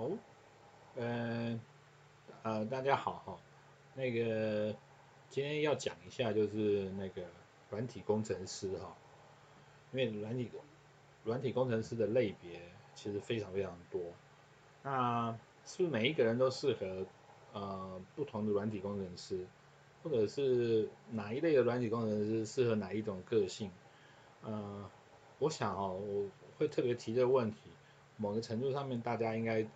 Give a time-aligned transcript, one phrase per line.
[0.00, 0.08] 好，
[0.96, 1.60] 嗯、
[2.42, 3.38] 呃，大家好哈，
[3.94, 4.74] 那个
[5.28, 7.22] 今天要讲一下就是那个
[7.68, 8.96] 软体工程师哈，
[9.92, 10.50] 因为软体
[11.22, 12.62] 软体工程师的类别
[12.94, 14.00] 其实非常非常多，
[14.82, 17.04] 那是不是每一个人都适合
[17.52, 19.44] 呃不同的软体工程师，
[20.02, 23.70] 或者是哪一类的软体工程师适合哪一种个性？
[24.40, 24.90] 呃，
[25.38, 27.58] 我想哦，我会特别提这个问题，
[28.16, 29.66] 某个程度上面大家应该。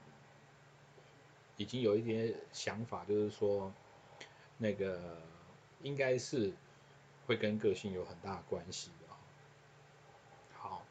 [1.56, 3.72] 已经有一点想法，就是说，
[4.58, 5.18] 那个
[5.82, 6.52] 应该是
[7.28, 9.14] 会跟个性有很大的关系的。
[10.52, 10.82] 好，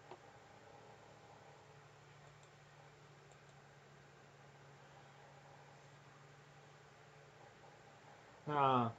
[8.45, 8.89] 那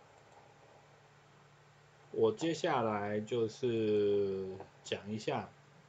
[2.11, 4.47] 我接下来就是
[4.85, 5.49] 讲一下，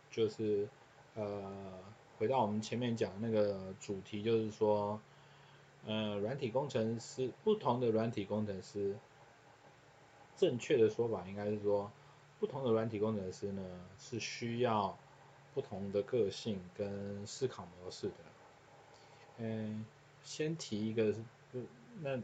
[0.09, 0.69] 就是
[1.15, 1.43] 呃，
[2.17, 4.97] 回到我们前面讲那个主题，就是说。
[5.87, 8.95] 呃，软体工程师，不同的软体工程师，
[10.35, 11.91] 正确的说法应该是说，
[12.39, 13.61] 不同的软体工程师呢，
[13.99, 14.97] 是需要
[15.53, 18.13] 不同的个性跟思考模式的。
[19.37, 19.85] 嗯，
[20.23, 21.13] 先提一个，
[22.01, 22.19] 那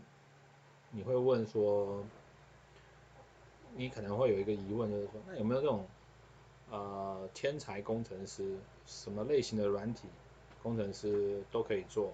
[0.90, 2.04] 你会问说，
[3.76, 5.86] 你可能会有一个疑问，就是说，那有没有这种
[6.72, 10.08] 呃天才工程师，什么类型的软体
[10.64, 12.12] 工程师都可以做？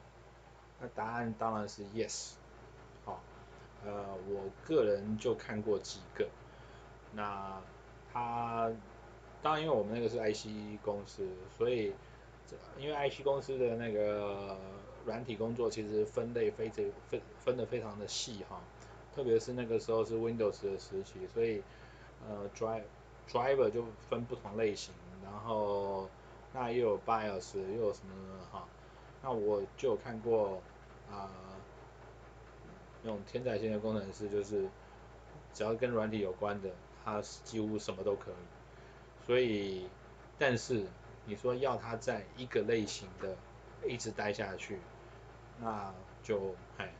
[0.79, 2.33] 那答案当然是 yes，
[3.03, 3.19] 好，
[3.83, 6.27] 呃，我个人就看过几个，
[7.13, 7.59] 那
[8.13, 8.71] 他
[9.41, 11.93] 当然因为我们那个是 IC 公司，所以
[12.77, 14.57] 因为 IC 公司的那个
[15.05, 18.61] 软体工作其实分类非常分分得非常的细哈，
[19.15, 21.63] 特别是那个时候是 Windows 的时期，所以
[22.27, 22.83] 呃 drive
[23.27, 26.07] driver 就分不同类型，然后
[26.53, 28.13] 那又有 BIOS 又有什么
[28.51, 28.67] 哈。
[29.21, 30.61] 那我就看过
[31.11, 31.29] 啊、
[33.01, 34.67] 那种天才型的工程师，就是
[35.53, 36.69] 只要跟软体有关的，
[37.03, 39.25] 他几乎什么都可以。
[39.25, 39.89] 所以，
[40.37, 40.85] 但是
[41.25, 43.35] 你说要他在一个类型的
[43.85, 44.79] 一直待下去，
[45.59, 45.93] 那
[46.23, 46.93] 就哎，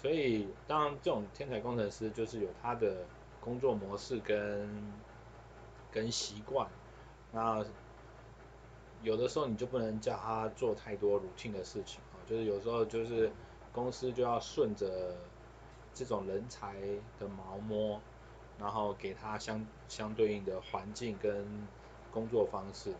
[0.00, 3.04] 所以当然这种天才工程师就是有他的
[3.40, 4.92] 工作模式跟
[5.90, 6.68] 跟习惯，
[7.32, 7.64] 那。
[9.06, 13.30] 有的时候你就不能叫他做太多 routine 的事情啊，就是有时候就是
[13.72, 15.14] 公司就要顺着
[15.94, 16.74] 这种人才
[17.16, 18.00] 的毛摸，
[18.58, 21.46] 然后给他相相对应的环境跟
[22.10, 22.92] 工作方式。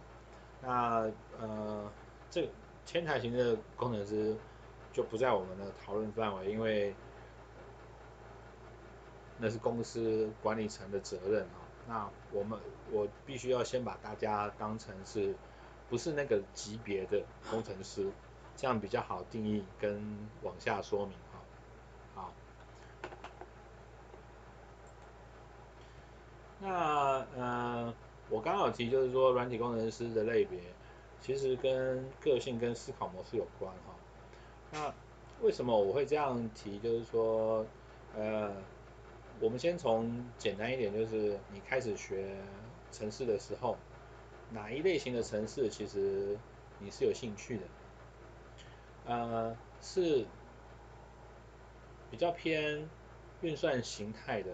[0.62, 1.90] 那呃，
[2.30, 2.48] 这
[2.84, 4.36] 天才型的工程师
[4.92, 6.94] 就不在我们的讨论范围，因为
[9.38, 11.58] 那是公司管理层的责任啊。
[11.88, 12.56] 那我们
[12.92, 15.34] 我必须要先把大家当成是。
[15.88, 18.10] 不是那个级别的工程师，
[18.56, 20.02] 这样比较好定义跟
[20.42, 21.40] 往下说明哈。
[22.14, 22.32] 好，
[26.58, 27.94] 那呃，
[28.28, 30.58] 我刚好提就是说，软体工程师的类别
[31.20, 33.94] 其实跟个性跟思考模式有关哈。
[34.72, 34.92] 那
[35.40, 36.80] 为什么我会这样提？
[36.80, 37.64] 就是说，
[38.16, 38.52] 呃，
[39.38, 42.36] 我们先从简单一点，就是你开始学
[42.90, 43.76] 程式的时候。
[44.52, 46.36] 哪一类型的城市其实
[46.78, 47.62] 你是有兴趣的？
[49.06, 50.24] 呃，是
[52.10, 52.88] 比较偏
[53.42, 54.50] 运算形态的，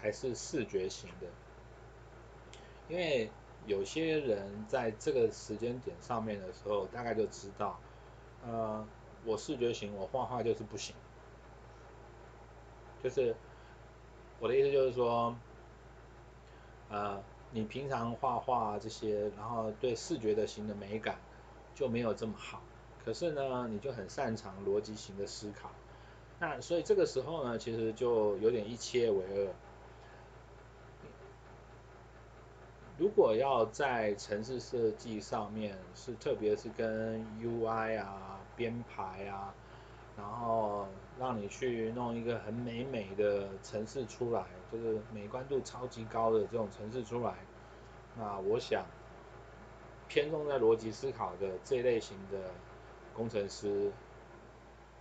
[0.00, 1.26] 还是视觉型的？
[2.88, 3.30] 因为
[3.66, 7.78] 有些人在这个时间点上面的时候，大概就知道，
[8.44, 8.84] 呃，
[9.24, 10.94] 我视觉型，我画画就是不行。
[13.02, 13.34] 就是
[14.40, 15.34] 我的意思就是说，
[16.90, 17.22] 呃。
[17.52, 21.16] 你平常画画这些，然后对视觉的型的美感
[21.74, 22.62] 就没有这么好，
[23.04, 25.70] 可是呢，你就很擅长逻辑型的思考，
[26.38, 29.48] 那所以这个时候呢，其实就有点一切为二。
[32.98, 39.54] 如果要在城市设计上面，是特别是跟 UI 啊、编排啊，
[40.18, 40.86] 然后
[41.20, 47.34] 让你去弄一个很美美的城市出来，就是美观度超级高的这种城市出来，
[48.16, 48.86] 那我想
[50.08, 52.50] 偏重在逻辑思考的这类型的
[53.12, 53.92] 工程师，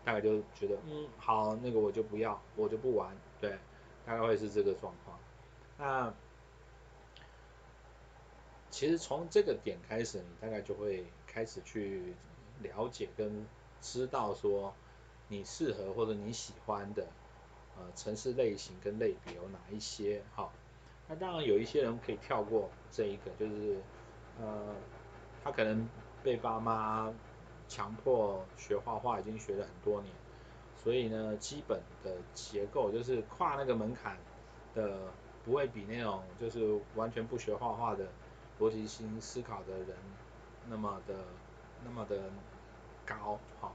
[0.04, 3.58] 大概就觉得嗯好，那个我就不要，我就不玩，对，
[4.06, 5.18] 大概会是这个状况。
[5.78, 6.14] 那
[8.70, 12.14] 其实从这个点开始，你大概就会开始去
[12.62, 13.48] 了解跟
[13.80, 14.74] 知道说。
[15.30, 17.08] 你适合或者你喜欢的
[17.78, 20.22] 呃城市类型跟类别有哪一些？
[20.36, 20.52] 好，
[21.08, 23.78] 那当然有一些人可以跳过这一个，就是
[24.42, 24.76] 呃
[25.44, 25.88] 他可能
[26.22, 27.14] 被爸妈
[27.68, 30.14] 强迫学画画已经学了很多年，
[30.84, 34.18] 所以呢，基本的结构就是跨那个门槛
[34.74, 35.00] 的，
[35.46, 38.08] 不会比那种就是完全不学画画的
[38.60, 39.96] 逻辑性思考的人
[40.68, 41.16] 那么的
[41.86, 42.30] 那么的
[43.06, 43.74] 高，好，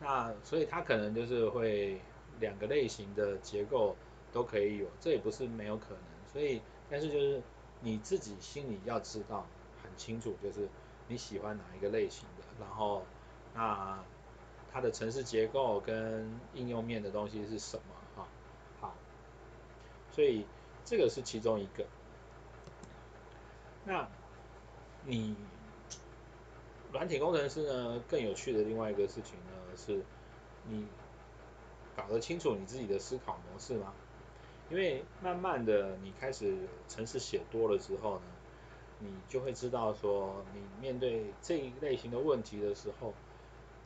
[0.00, 2.00] 那所以他可能就是会
[2.40, 3.96] 两个类型的结构
[4.32, 6.60] 都可以有，这也不是没有可能，所以
[6.90, 7.42] 但是就是
[7.80, 9.46] 你自己心里要知道
[9.82, 10.68] 很清楚，就是
[11.08, 13.02] 你喜欢哪一个类型的，然后。
[13.56, 14.02] 那
[14.72, 17.94] 它的城市结构跟应用面的东西是什么？
[18.16, 18.26] 哈，
[18.80, 18.94] 好，
[20.10, 20.44] 所以
[20.84, 21.86] 这个是其中一个。
[23.84, 24.08] 那
[25.04, 25.36] 你
[26.94, 30.00] 软体工程师呢，更有趣的另外一个事情呢，是
[30.68, 30.86] 你
[31.96, 33.92] 搞得清楚你自己的思考模式吗？
[34.70, 36.56] 因为慢慢的你开始
[36.88, 38.22] 程式写多了之后呢，
[39.00, 43.12] 你就会知道说，你面对这一类型的问题的时候。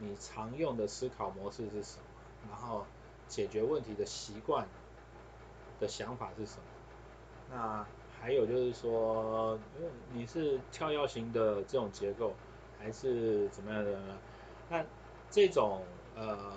[0.01, 2.05] 你常用的思考模式是什么？
[2.49, 2.87] 然后
[3.27, 4.65] 解决问题的习惯
[5.81, 6.63] 的想法是什么？
[7.51, 7.85] 那
[8.21, 9.59] 还有就是说，
[10.13, 12.33] 你是跳跃型的这种结构，
[12.79, 14.19] 还是怎么样的呢？
[14.69, 14.85] 那
[15.31, 15.83] 这种
[16.15, 16.53] 呃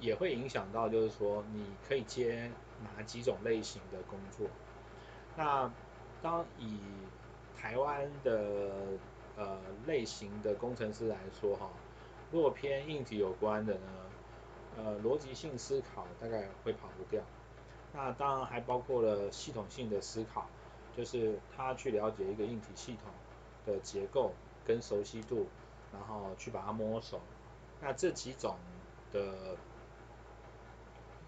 [0.00, 2.50] 也会影响到，就是说你可以接
[2.82, 4.46] 哪几种类型的工作？
[5.36, 5.70] 那
[6.22, 6.78] 当以
[7.56, 8.98] 台湾的
[9.36, 11.68] 呃类型的工程师来说哈。
[12.32, 13.80] 如果偏硬体有关的呢，
[14.76, 17.22] 呃，逻辑性思考大概会跑不掉。
[17.92, 20.48] 那当然还包括了系统性的思考，
[20.96, 23.12] 就是他去了解一个硬体系统
[23.64, 24.32] 的结构
[24.64, 25.46] 跟熟悉度，
[25.92, 27.20] 然后去把它摸熟。
[27.80, 28.56] 那这几种
[29.12, 29.56] 的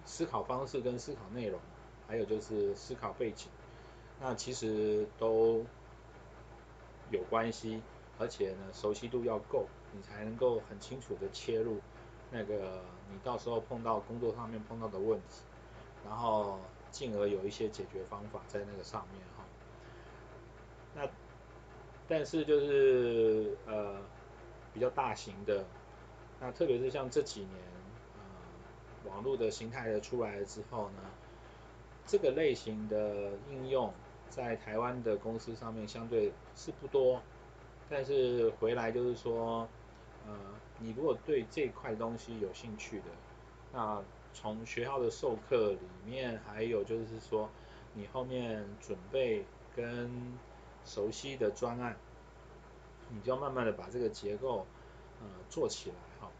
[0.04, 1.60] 思考方式跟思考内容，
[2.06, 3.48] 还有就是思考背景，
[4.20, 5.64] 那其实都
[7.10, 7.82] 有关系。
[8.18, 11.82] 而且呢，熟悉度要够，你才能够很清楚的切入
[12.30, 15.42] 那个你到时候碰到工作上面碰到的问题，
[16.02, 16.58] 然后
[16.90, 19.44] 进而有一些解决方法在那个上面哈。
[20.94, 21.06] 那
[22.08, 23.96] 但是就是呃
[24.72, 25.64] 比较大型的，
[26.40, 27.50] 那特别是像这几年
[28.14, 31.02] 呃网络的形态的出来了之后呢，
[32.06, 33.92] 这个类型的应用
[34.28, 37.20] 在台湾的公司上面相对是不多。
[37.88, 39.68] 但是回来就是说，
[40.26, 40.34] 呃，
[40.80, 43.04] 你如果对这块东西有兴趣的，
[43.72, 44.02] 那
[44.34, 47.48] 从学校的授课里面，还有就是说，
[47.94, 49.44] 你后面准备
[49.76, 50.10] 跟
[50.86, 51.94] 熟悉的专案，
[53.10, 54.64] 你就要慢慢的把这个结构
[55.20, 56.30] 呃做起来哈。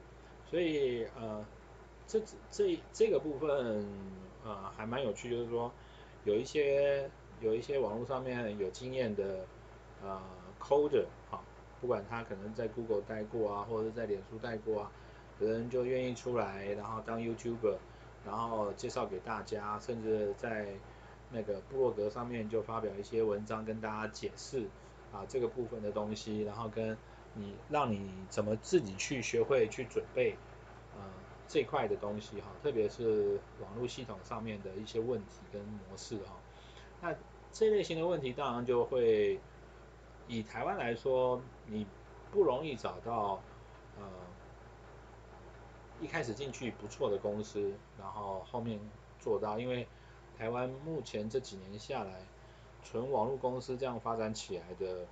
[0.49, 1.45] 所以呃，
[2.07, 3.87] 这这这个部分
[4.45, 5.71] 呃还蛮有趣，就是说
[6.25, 7.11] 有一些
[7.41, 9.45] 有一些网络上面有经验的
[10.03, 10.23] 呃。
[10.59, 11.05] Coder，
[11.81, 14.93] 不管他可能在 Google 待过啊，或者是在脸书待过啊，
[15.39, 17.77] 有人就愿意出来，然后当 YouTuber，
[18.25, 20.73] 然后介绍给大家，甚至在
[21.31, 24.67] 那个部落格上面就发表一些文章跟大家解释
[25.13, 26.97] 啊这个部分的东西，然后跟
[27.35, 30.37] 你让你怎么自己去学会去准备
[30.97, 31.03] 呃
[31.49, 36.33] 这块的东西哈，特别是网络系统上面的一些问题跟模式哈，
[37.01, 37.15] 那
[37.53, 39.41] 这类型的问题当然就会。
[40.29, 41.87] 以台湾来说，你
[42.33, 43.41] 不容易找到
[43.97, 44.03] 呃
[46.01, 48.81] 一开始进去不错的公司，然后后面
[49.21, 49.87] 做到，因为
[50.39, 52.21] 台湾目前这几年下来，
[52.83, 55.07] 纯网络公司这样发展起来的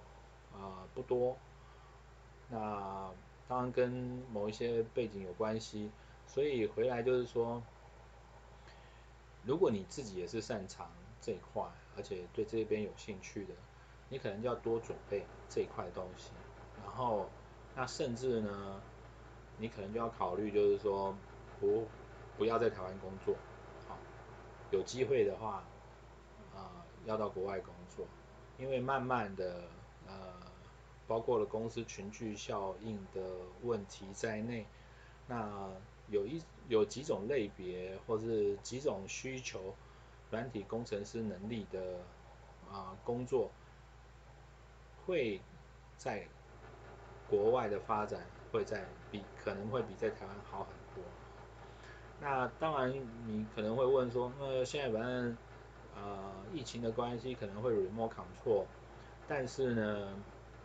[0.52, 1.36] 啊、不多。
[2.48, 3.10] 那
[3.48, 3.90] 当然跟
[4.32, 5.90] 某一些背景有关系，
[6.26, 7.62] 所以回来就是说，
[9.44, 10.90] 如果你自己也是擅长
[11.20, 11.62] 这一块，
[11.96, 13.54] 而且对这边有兴趣的。
[14.10, 16.30] 你可能就要多准备这一块东西，
[16.84, 17.26] 然后
[17.74, 18.80] 那甚至呢，
[19.56, 21.12] 你可能就要考虑，就是说
[21.58, 21.86] 不
[22.36, 23.34] 不要在台湾工作，
[24.74, 25.62] 有机会的话，
[26.52, 28.04] 啊、呃，要到国外工作，
[28.58, 29.62] 因为慢慢的，
[30.08, 30.12] 呃，
[31.06, 33.22] 包括了公司群聚效应的
[33.62, 34.66] 问题在内，
[35.28, 35.70] 那
[36.10, 39.72] 有一有几种类别或是几种需求，
[40.30, 41.80] 软体工程师能力的
[42.72, 43.50] 啊、工作。
[45.06, 45.38] 会
[45.98, 46.26] 在
[47.28, 51.04] 国外的发展会在比可能会比在台湾好很多。
[52.20, 52.92] 那当然
[53.26, 55.36] 你可能会问说，那现在反正
[55.96, 58.64] 呃疫情的关系可能会 remote control，
[59.28, 60.08] 但是呢，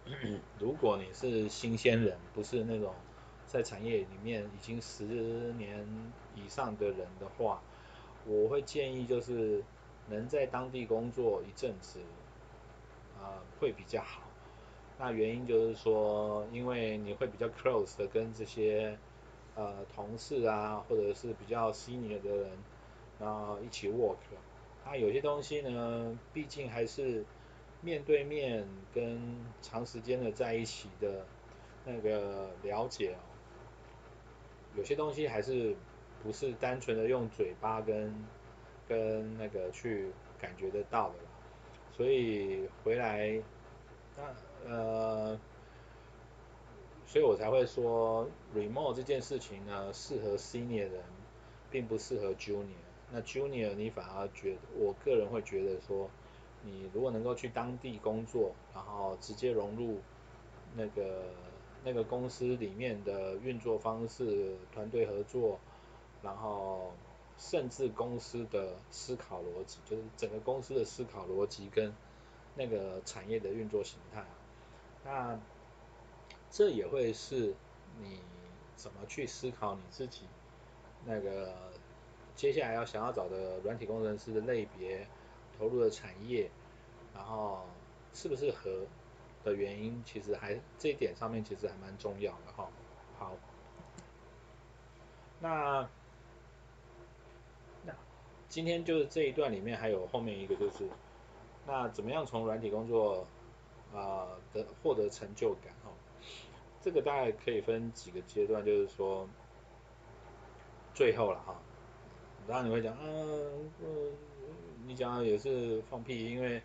[0.60, 2.94] 如果你是新鲜人，不是那种
[3.46, 5.04] 在产业里面已经十
[5.58, 5.86] 年
[6.36, 7.60] 以上的人的话，
[8.26, 9.62] 我会建议就是
[10.10, 12.00] 能在当地工作一阵子，
[13.20, 13.28] 呃
[13.60, 14.22] 会比较好。
[14.98, 18.98] 那原因就是说，因为你会比较 close 的跟这些
[19.60, 22.52] 呃同事啊，或者是比较 senior 的人，
[23.20, 24.16] 然后一起 work。
[24.86, 27.26] 那有些东西呢，毕竟还是
[27.82, 29.20] 面对面跟
[29.62, 31.26] 长时间的在一起的
[31.84, 33.20] 那个了解哦，
[34.78, 35.76] 有些东西还是
[36.24, 38.16] 不是单纯的用嘴巴跟
[38.88, 41.16] 跟那个去感觉得到的。
[41.92, 43.42] 所以回来，
[44.16, 44.24] 那。
[44.68, 45.40] 呃，
[47.12, 51.04] 所以我才会说，remote 这件事情呢，适合 senior 人，
[51.72, 52.68] 并不适合 junior。
[53.12, 56.08] 那 junior 你反而觉得，我个人会觉得说，
[56.64, 59.98] 你如果能够去当地工作，然后直接融入
[60.76, 61.32] 那个
[61.84, 65.60] 那个公司里面的运作方式、团队合作，
[66.22, 66.94] 然后
[67.40, 71.92] 甚至公司的思考逻辑，就是整个公司的思考逻辑跟
[72.54, 74.24] 那个产业的运作形态。
[75.04, 75.40] 那
[76.52, 77.54] 这也会是
[78.02, 78.20] 你
[78.76, 80.24] 怎么去思考你自己
[81.06, 81.54] 那个
[82.36, 85.08] 接下来要想要找的软体工程师的类别，
[85.58, 86.50] 投入的产业，
[87.14, 87.66] 然后
[88.14, 88.86] 适不适合
[89.44, 92.70] 的原因，其实还这一点上面其实还蛮重要的哈。
[93.18, 93.36] 好，
[95.40, 95.88] 那
[97.86, 97.94] 那
[98.48, 100.90] 今天就是这一段里面还有后面一个就是，
[101.68, 103.26] 那怎么样从软体工作？
[103.92, 105.74] 啊的获得成就感，
[106.82, 109.28] 这个大概可以分几个阶段，就是说
[110.94, 111.56] 最后了哈，
[112.48, 114.12] 当然你会讲，嗯嗯，
[114.86, 116.62] 你讲也是放屁，因为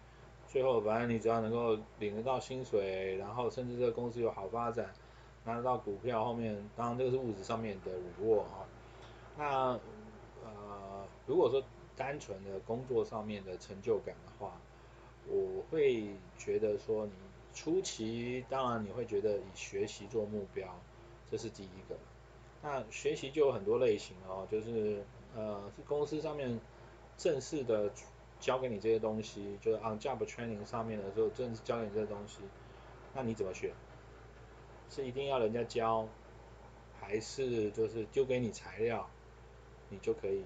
[0.47, 4.93] 最后反正你只要能够领得到薪水，然后甚至这个公司有好发展，
[5.45, 8.67] 拿得到股票，后面当然这个是物质上面的五沃哈，
[9.37, 9.81] 那
[10.45, 11.63] 呃如果说
[11.97, 14.53] 单纯的工作上面的成就感的话。
[15.27, 16.07] 我会
[16.37, 17.13] 觉得说，你
[17.55, 20.69] 初期当然你会觉得以学习做目标，
[21.31, 21.97] 这是第一个。
[22.61, 25.05] 那学习就有很多类型哦，就是
[25.37, 26.59] 呃是公司上面
[27.17, 27.91] 正式的
[28.41, 32.41] 教给你这些东西，就是 on job training 上面的时候正式教给你这些东西，
[33.15, 33.73] 那你怎么学？
[34.91, 36.09] 是一定要人家教，
[37.01, 39.09] 还是就是丢给你材料，
[39.91, 40.45] 你就可以，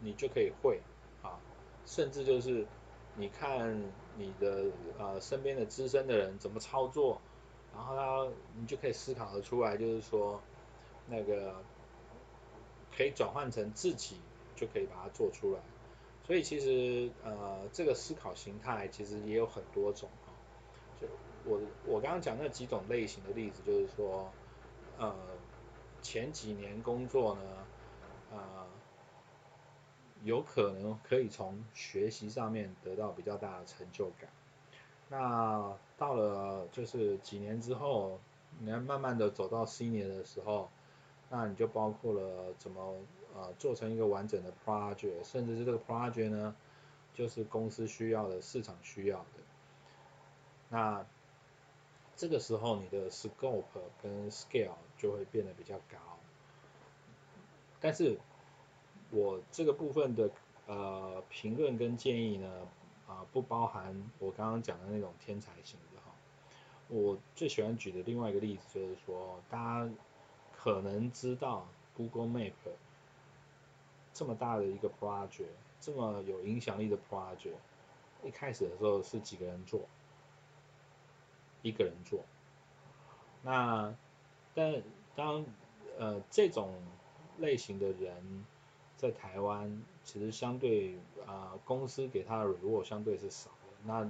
[0.00, 0.80] 你就可以会
[1.22, 1.40] 啊，
[1.86, 2.66] 甚至就是。
[3.14, 3.78] 你看
[4.16, 4.64] 你的
[4.98, 7.20] 呃身边的资深的人怎么操作，
[7.74, 10.40] 然后他你就可以思考得出来，就是说
[11.08, 11.54] 那个
[12.96, 14.16] 可以转换成自己
[14.56, 15.60] 就可以把它做出来。
[16.26, 20.32] 所以其实呃这个思考形态其实也有很多种啊。
[21.00, 21.06] 就
[21.44, 24.30] 我我刚刚讲那几种类型的例子，就是说
[24.98, 25.14] 呃
[26.00, 27.42] 前几年工作呢
[28.32, 28.61] 呃。
[30.24, 34.30] 有可能可以从学习上面得到比较大的成就感。
[35.08, 38.18] 那到了就是几年之后，
[38.60, 40.70] 你要慢慢的走到 senior 的时候，
[41.28, 42.96] 那你就包括了怎么
[43.34, 46.54] 呃做成一个完整的 project，甚至是这个 project 呢，
[47.14, 49.24] 就是公司需要的、市场需要的。
[50.68, 51.04] 那
[52.16, 53.64] 这个时候你的 scope
[54.02, 55.98] 跟 scale 就会变得比较高。
[57.80, 58.16] 但是
[59.14, 60.30] 我这个部分的
[60.66, 62.66] 呃评论跟建议呢，
[63.06, 66.14] 啊、不包含我刚刚讲的那种天才型的哈。
[66.88, 69.90] 我最喜欢举的另外一个例子就是说，大家
[70.56, 72.54] 可能知道 Google Map
[74.14, 75.44] 这么大的一个 project，
[75.78, 77.56] 这么有影响力的 project，
[78.24, 79.82] 一开始的时候是几个人做？
[81.60, 82.20] 一个人做。
[83.42, 83.94] 那
[84.54, 84.82] 但
[85.14, 85.44] 当
[85.98, 86.72] 呃这种
[87.36, 88.46] 类型的人。
[89.02, 94.08] 在台湾，其实相对啊、公司给他的 reward 相对是少的，那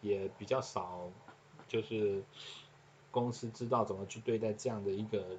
[0.00, 1.10] 也比较少，
[1.68, 2.22] 就是
[3.10, 5.36] 公司知道怎么去对待这样的一个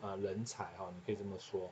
[0.00, 1.70] 啊、呃、人才哈，你可以这么说。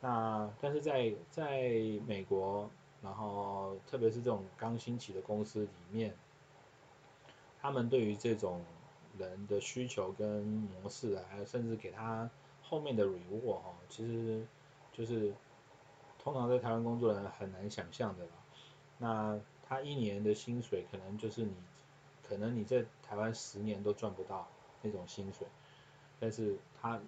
[0.00, 1.70] 那但是在在
[2.06, 2.70] 美国，
[3.02, 6.14] 然后特别是这种刚兴起的公司里面，
[7.60, 8.62] 他们对于这种
[9.18, 10.26] 人的需求跟
[10.82, 12.30] 模式啊，还有甚至给他
[12.62, 14.46] 后面的 reward 哈，其实
[14.94, 15.34] 就是。
[16.30, 18.26] 通常在台湾工作的人很难想象的，
[18.98, 21.54] 那他一年的薪水可能就是你，
[22.22, 24.46] 可能你在台湾十年都赚不到
[24.82, 25.46] 那种薪水，
[26.20, 27.00] 但是他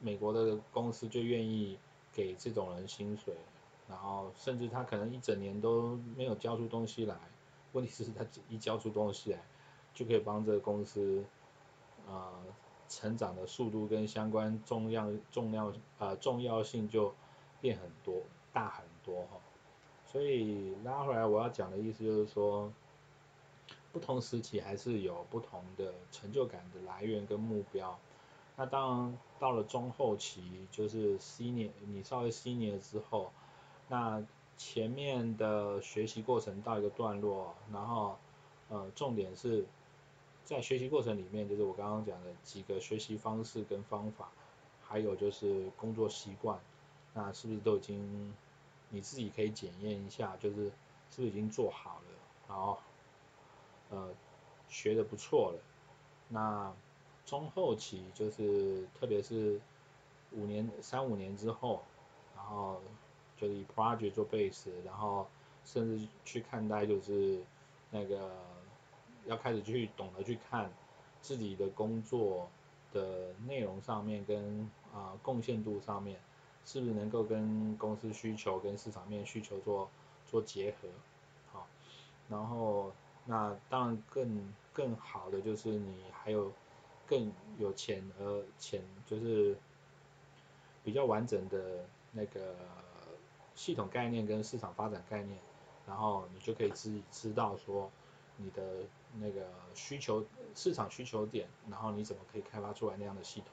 [0.00, 1.78] 美国的公司就愿意
[2.12, 3.32] 给这种人薪水，
[3.88, 7.16] 然后甚至他可能一整年都没有交出东西来，
[7.74, 9.38] 问题是他一交出东西来，
[9.94, 11.24] 就可以帮这个公司
[12.08, 12.44] 啊、呃、
[12.88, 17.14] 成长的速度跟相关重要重要啊、呃、重要性就。
[17.62, 18.20] 变很多，
[18.52, 19.40] 大很多哈，
[20.04, 22.70] 所以拉回来我要讲的意思就是说，
[23.92, 27.98] 不同时期还是有不同的成就感的来源跟目标。
[28.56, 33.32] 那当到了中后期，就是 senior，你稍微 senior 之后，
[33.88, 34.22] 那
[34.58, 38.18] 前面的学习过程到一个段落，然后
[38.68, 39.64] 呃重点是
[40.44, 44.28] 在学习过程里面，就是我刚刚讲的几个学习方式跟方法，
[44.82, 46.60] 还有就是工作习惯，
[47.14, 48.34] 那是不是都已经
[48.90, 50.66] 你自己可以检验一下，就是
[51.10, 52.06] 是不是已经做好了，
[52.48, 52.78] 然后
[53.90, 54.14] 呃
[54.68, 55.60] 学的不错了，
[56.28, 56.72] 那。
[57.24, 59.58] 中后期就是，特别是
[60.32, 61.80] 五年、三五年之后，
[62.34, 62.80] 然后
[63.36, 65.28] 就是以 project 做 base，然后
[65.64, 67.40] 甚至去看待就是
[67.92, 68.28] 那个
[69.24, 70.68] 要开始去懂得去看
[71.20, 72.48] 自己的工作
[72.92, 76.20] 的内容上面跟啊、贡献度上面，
[76.64, 79.90] 是不是能够跟公司需求跟市场面需求做
[80.26, 80.88] 做结合，
[81.52, 81.66] 好，
[82.28, 82.92] 然后
[83.26, 86.52] 那当然更更好的就是你还有。
[87.04, 89.54] 更有潜而潜就是
[90.82, 92.54] 比较完整的那个
[93.54, 95.38] 系统概念跟市场发展概念，
[95.86, 97.90] 然后你就可以知知道说
[98.38, 98.84] 你的
[99.18, 103.48] 那个需求市场需求点，然后你怎么可以开发出来那样的系统，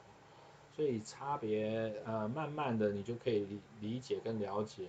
[0.80, 4.88] 所以差别呃慢慢的你就可以理理解跟了解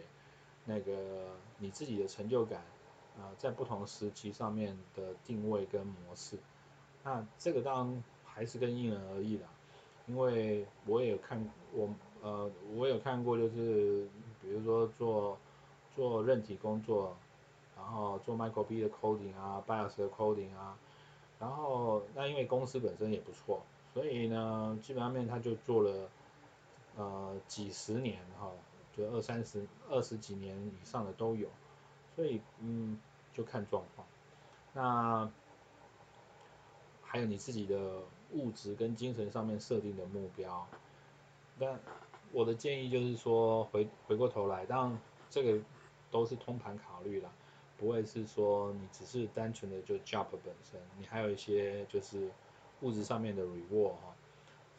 [0.64, 2.62] 那个你自己的成就感
[3.18, 6.38] 啊、在不同时期上面的定位跟模式，
[7.02, 8.04] 那这个当然。
[8.32, 9.44] 还是跟因人而异的，
[10.06, 11.44] 因为我也看
[11.74, 11.90] 我
[12.22, 14.06] 呃我有看过，就是
[14.40, 15.36] 比如说做
[15.94, 17.14] 做韧体工作，
[17.76, 20.78] 然后做 micro B 的 coding 啊，BIOS 的 coding 啊，
[21.40, 23.62] 然后那因为公司本身也不错，
[23.94, 26.10] 所以呢基本上面他就做了
[26.96, 28.50] 呃几十年哈，
[28.96, 31.48] 就二三十二十几年以上的都有，
[32.16, 33.00] 所以嗯
[33.34, 34.06] 就看状况，
[34.72, 35.30] 那
[37.02, 38.02] 还有你自己的。
[38.32, 40.64] 物质跟精神上面设定的目标，
[41.58, 41.80] 但
[42.30, 45.60] 我的建议就是说回回过头来，当然这个
[46.12, 47.28] 都是通盘考虑啦，
[47.76, 52.30] 不会是说你只是单纯的就 job 本身，你还有一些就是
[52.82, 54.14] 物质上面的 reward 哈，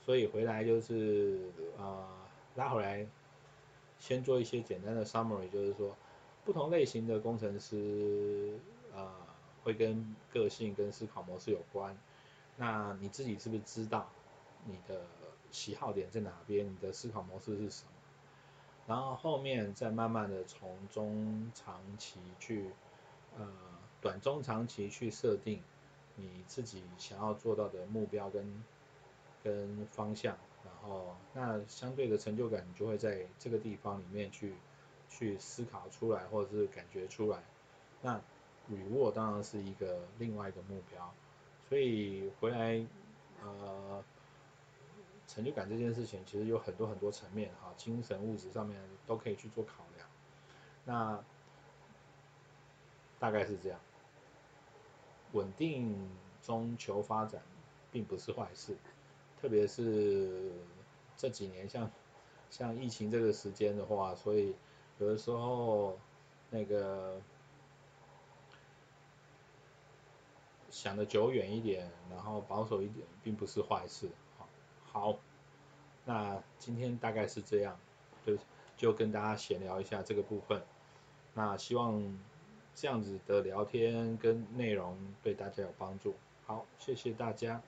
[0.06, 1.40] 所以回来就是
[1.78, 2.08] 呃
[2.56, 3.06] 拉回来，
[4.00, 5.96] 先做一些简单的 summary，就是说
[6.44, 8.60] 不同类型的工程师
[8.94, 9.12] 呃
[9.64, 11.98] 会跟个性跟思考模式有关。
[12.58, 14.10] 那你自己是不是知道
[14.66, 15.02] 你的
[15.52, 16.66] 喜好点在哪边？
[16.70, 17.92] 你的思考模式是什么？
[18.88, 22.72] 然后后面再慢慢的从中长期去，
[23.38, 23.48] 呃，
[24.02, 25.62] 短中长期去设定
[26.22, 28.64] 你自己想要做到的目标跟
[29.44, 34.54] 跟方向，然后那相对的成就感你就会在这个地方里面去
[35.10, 37.40] 去思考出来或者是感觉出来。
[38.02, 38.22] 那
[38.72, 41.14] reward 当然是一个另外一个目标。
[41.68, 42.86] 所以回来，
[43.42, 44.04] 呃，
[45.28, 50.08] 成就感这件事情其实有很多很多层面哈，精神物质上面都可以去做考量。
[50.84, 51.24] 那
[53.20, 53.80] 大概是这样，
[55.34, 56.10] 稳定
[56.42, 57.42] 中求发展
[57.92, 58.76] 并不是坏事，
[59.42, 60.52] 特别是
[61.18, 61.90] 这几年像
[62.50, 64.56] 像疫情这个时间的话，所以
[65.00, 65.98] 有的时候
[66.50, 67.22] 那个。
[70.74, 74.10] 想的久远一点，然后保守一点，并不是坏事。
[74.38, 74.48] 好，
[74.86, 75.18] 好，
[76.06, 77.78] 那今天大概是这样，
[78.26, 78.38] 就
[78.78, 80.64] 就跟大家闲聊一下这个部分。
[81.34, 82.18] 那希望
[82.74, 86.16] 这样子的聊天跟内容对大家有帮助。
[86.46, 87.62] 好，谢谢大家。